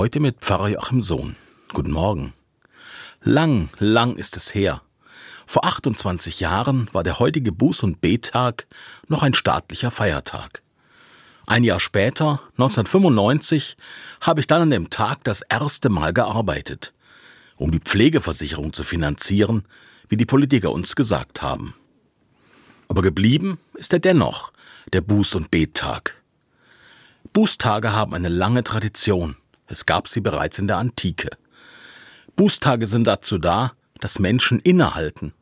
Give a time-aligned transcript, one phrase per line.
[0.00, 1.36] Heute mit Pfarrer Joachim Sohn.
[1.74, 2.32] Guten Morgen.
[3.22, 4.80] Lang, lang ist es her.
[5.44, 8.66] Vor 28 Jahren war der heutige Buß- und Bettag
[9.08, 10.62] noch ein staatlicher Feiertag.
[11.46, 13.76] Ein Jahr später, 1995,
[14.22, 16.94] habe ich dann an dem Tag das erste Mal gearbeitet,
[17.58, 19.66] um die Pflegeversicherung zu finanzieren,
[20.08, 21.74] wie die Politiker uns gesagt haben.
[22.88, 24.50] Aber geblieben ist er dennoch,
[24.94, 26.16] der Buß- und Bettag.
[27.34, 29.36] Bußtage haben eine lange Tradition.
[29.70, 31.30] Es gab sie bereits in der Antike.
[32.34, 35.32] Bußtage sind dazu da, dass Menschen innehalten,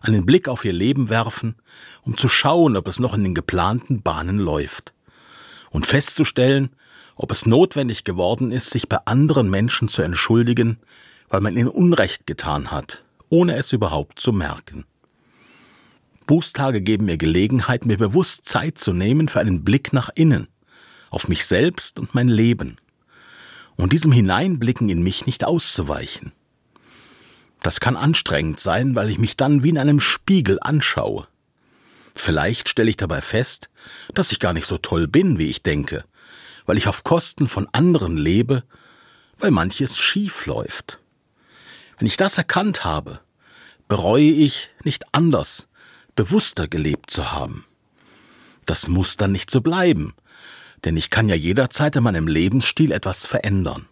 [0.00, 1.56] einen Blick auf ihr Leben werfen,
[2.00, 4.94] um zu schauen, ob es noch in den geplanten Bahnen läuft.
[5.70, 6.70] Und festzustellen,
[7.16, 10.78] ob es notwendig geworden ist, sich bei anderen Menschen zu entschuldigen,
[11.28, 14.86] weil man ihnen Unrecht getan hat, ohne es überhaupt zu merken.
[16.26, 20.48] Bußtage geben mir Gelegenheit, mir bewusst Zeit zu nehmen für einen Blick nach innen,
[21.10, 22.78] auf mich selbst und mein Leben
[23.76, 26.32] und diesem Hineinblicken in mich nicht auszuweichen.
[27.62, 31.26] Das kann anstrengend sein, weil ich mich dann wie in einem Spiegel anschaue.
[32.14, 33.68] Vielleicht stelle ich dabei fest,
[34.14, 36.04] dass ich gar nicht so toll bin, wie ich denke,
[36.64, 38.64] weil ich auf Kosten von anderen lebe,
[39.38, 40.98] weil manches schief läuft.
[41.98, 43.20] Wenn ich das erkannt habe,
[43.88, 45.68] bereue ich, nicht anders,
[46.14, 47.64] bewusster gelebt zu haben.
[48.64, 50.14] Das muss dann nicht so bleiben,
[50.84, 53.86] denn ich kann ja jederzeit in meinem Lebensstil etwas verändern.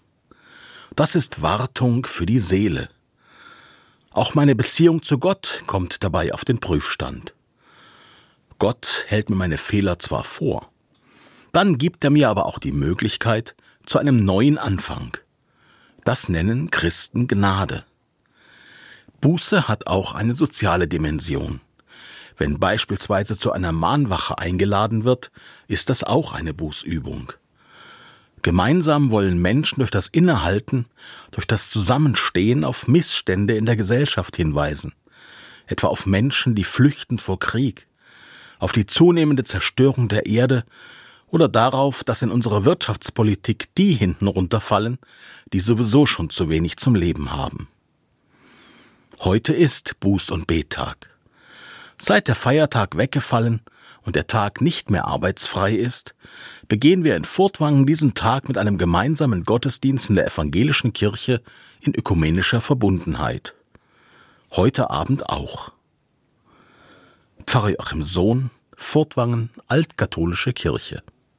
[0.97, 2.89] Das ist Wartung für die Seele.
[4.11, 7.35] Auch meine Beziehung zu Gott kommt dabei auf den Prüfstand.
[8.59, 10.71] Gott hält mir meine Fehler zwar vor,
[11.53, 13.55] dann gibt er mir aber auch die Möglichkeit
[13.87, 15.17] zu einem neuen Anfang.
[16.05, 17.85] Das nennen Christen Gnade.
[19.21, 21.61] Buße hat auch eine soziale Dimension.
[22.37, 25.31] Wenn beispielsweise zu einer Mahnwache eingeladen wird,
[25.69, 27.33] ist das auch eine Bußübung.
[28.43, 30.87] Gemeinsam wollen Menschen durch das Innehalten,
[31.31, 34.93] durch das Zusammenstehen auf Missstände in der Gesellschaft hinweisen,
[35.67, 37.87] etwa auf Menschen, die flüchten vor Krieg,
[38.59, 40.65] auf die zunehmende Zerstörung der Erde
[41.29, 44.99] oder darauf, dass in unserer Wirtschaftspolitik die hinten runterfallen,
[45.53, 47.69] die sowieso schon zu wenig zum Leben haben.
[49.21, 51.14] Heute ist Buß- und Bettag.
[51.99, 53.61] Seit der Feiertag weggefallen
[54.03, 56.15] und der Tag nicht mehr arbeitsfrei ist,
[56.69, 61.43] begehen wir in Furtwangen diesen Tag mit einem gemeinsamen Gottesdienst in der evangelischen Kirche
[61.81, 63.55] in ökumenischer Verbundenheit.
[64.53, 65.73] Heute Abend auch.
[67.47, 71.03] Pfarrer Joachim Sohn, Furtwangen, Altkatholische Kirche.